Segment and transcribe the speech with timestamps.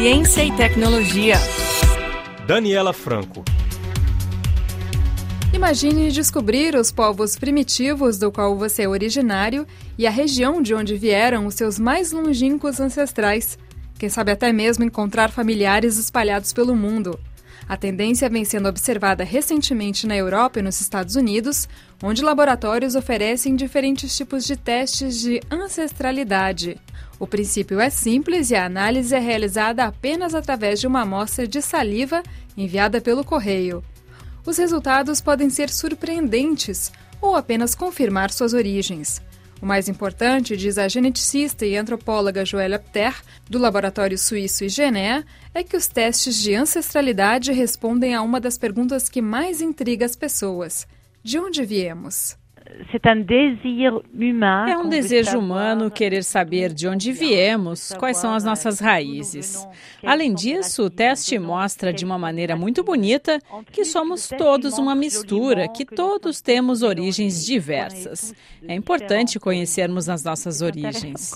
[0.00, 1.34] Ciência e tecnologia.
[2.46, 3.42] Daniela Franco.
[5.52, 9.66] Imagine descobrir os povos primitivos do qual você é originário
[9.98, 13.58] e a região de onde vieram os seus mais longínquos ancestrais.
[13.98, 17.18] Quem sabe até mesmo encontrar familiares espalhados pelo mundo.
[17.68, 21.68] A tendência vem sendo observada recentemente na Europa e nos Estados Unidos,
[22.02, 26.80] onde laboratórios oferecem diferentes tipos de testes de ancestralidade.
[27.20, 31.60] O princípio é simples e a análise é realizada apenas através de uma amostra de
[31.60, 32.22] saliva
[32.56, 33.84] enviada pelo correio.
[34.46, 39.20] Os resultados podem ser surpreendentes ou apenas confirmar suas origens.
[39.60, 45.64] O mais importante, diz a geneticista e antropóloga Joëlle Pter, do laboratório suíço IGENEA, é
[45.64, 50.86] que os testes de ancestralidade respondem a uma das perguntas que mais intriga as pessoas:
[51.24, 52.37] de onde viemos?
[54.68, 59.66] É um desejo humano querer saber de onde viemos, quais são as nossas raízes.
[60.04, 63.40] Além disso, o teste mostra de uma maneira muito bonita
[63.72, 68.34] que somos todos uma mistura, que todos temos origens diversas.
[68.66, 71.30] É importante conhecermos as nossas origens.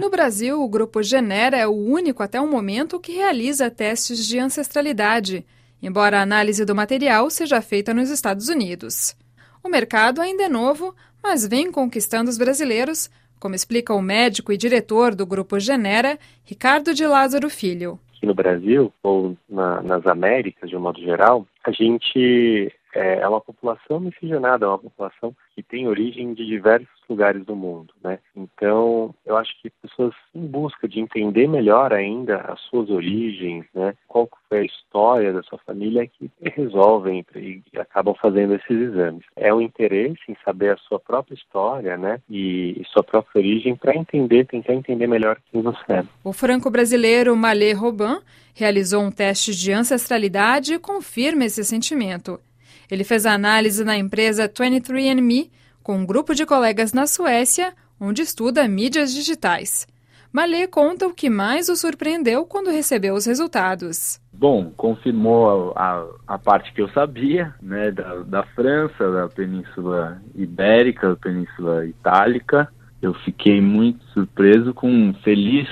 [0.00, 4.38] No Brasil, o grupo Genera é o único até o momento que realiza testes de
[4.38, 5.44] ancestralidade
[5.82, 9.16] embora a análise do material seja feita nos Estados Unidos.
[9.62, 14.56] O mercado ainda é novo, mas vem conquistando os brasileiros, como explica o médico e
[14.56, 17.98] diretor do Grupo Genera, Ricardo de Lázaro Filho.
[18.16, 23.28] Aqui no Brasil, ou na, nas Américas, de um modo geral, a gente é, é
[23.28, 28.18] uma população miscigenada, é uma população que tem origem de diversos lugares do mundo, né?
[28.36, 33.94] Então, eu acho que pessoas em busca de entender melhor ainda as suas origens, né?
[34.06, 39.24] Qual foi a história da sua família que resolvem e acabam fazendo esses exames.
[39.36, 42.20] É um interesse em saber a sua própria história, né?
[42.28, 46.04] E, sua própria origem para entender, tentar entender melhor quem você é.
[46.24, 48.18] O franco-brasileiro Malê Robin
[48.54, 52.40] realizou um teste de ancestralidade e confirma esse sentimento.
[52.90, 55.50] Ele fez a análise na empresa 23andMe
[55.82, 59.86] com um grupo de colegas na Suécia, onde estuda mídias digitais.
[60.32, 64.20] Malê conta o que mais o surpreendeu quando recebeu os resultados.
[64.32, 71.08] Bom, confirmou a, a, parte que eu sabia, né, da, da França, da Península Ibérica,
[71.08, 72.68] da Península Itálica.
[73.02, 75.68] Eu fiquei muito surpreso, com feliz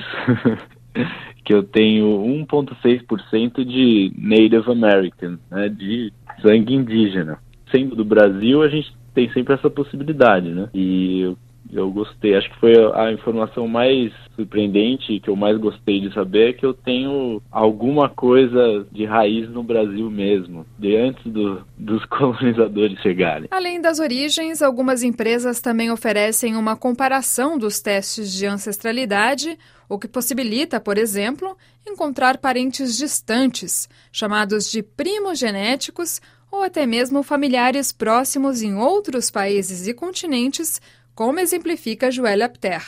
[1.44, 2.06] que eu tenho
[2.50, 6.12] 1,6% de Native American, né, de
[6.42, 7.38] sangue indígena.
[7.70, 10.68] Sendo do Brasil, a gente tem sempre essa possibilidade, né?
[10.74, 11.36] E
[11.72, 16.50] eu, gostei, acho que foi a informação mais surpreendente que eu mais gostei de saber
[16.50, 22.04] é que eu tenho alguma coisa de raiz no Brasil mesmo, de antes do, dos
[22.06, 23.48] colonizadores chegarem.
[23.50, 29.58] Além das origens, algumas empresas também oferecem uma comparação dos testes de ancestralidade,
[29.88, 31.56] o que possibilita, por exemplo,
[31.86, 39.86] encontrar parentes distantes, chamados de primos genéticos, ou até mesmo familiares próximos em outros países
[39.86, 40.80] e continentes,
[41.18, 42.80] como exemplifica Joël Apter.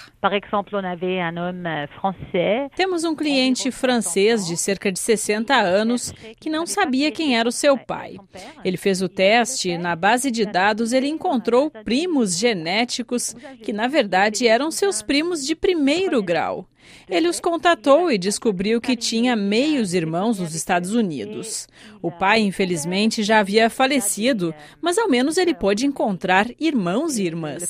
[2.77, 7.51] Temos um cliente francês de cerca de 60 anos que não sabia quem era o
[7.53, 8.19] seu pai.
[8.65, 13.89] Ele fez o teste e na base de dados ele encontrou primos genéticos que na
[13.89, 16.69] verdade eram seus primos de primeiro grau.
[17.09, 21.69] Ele os contatou e descobriu que tinha meios irmãos nos Estados Unidos.
[22.01, 27.63] O pai, infelizmente, já havia falecido, mas ao menos ele pôde encontrar irmãos e irmãs.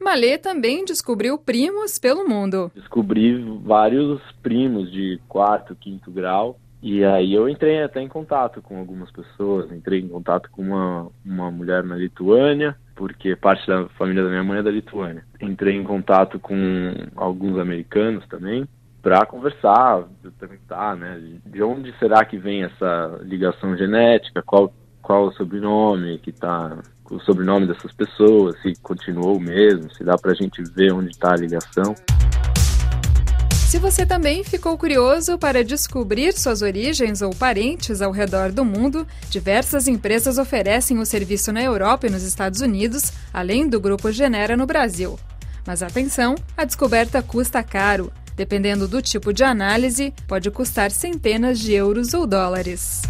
[0.00, 2.70] Malê também descobriu primos pelo mundo.
[2.74, 6.58] Descobri vários primos de quarto, quinto grau.
[6.80, 11.08] E aí eu entrei até em contato com algumas pessoas, entrei em contato com uma,
[11.24, 15.24] uma mulher na Lituânia, porque parte da família da minha mãe é da Lituânia.
[15.40, 18.66] Entrei em contato com alguns americanos também
[19.00, 20.02] para conversar,
[20.38, 26.32] perguntar, né, de onde será que vem essa ligação genética, qual qual o sobrenome que
[26.32, 26.76] tá
[27.10, 31.32] o sobrenome dessas pessoas, se continuou mesmo, se dá para a gente ver onde está
[31.32, 31.94] a ligação.
[33.68, 39.06] Se você também ficou curioso para descobrir suas origens ou parentes ao redor do mundo,
[39.28, 44.56] diversas empresas oferecem o serviço na Europa e nos Estados Unidos, além do grupo Genera
[44.56, 45.18] no Brasil.
[45.66, 48.10] Mas atenção, a descoberta custa caro.
[48.34, 53.02] Dependendo do tipo de análise, pode custar centenas de euros ou dólares.